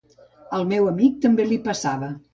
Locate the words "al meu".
0.59-0.89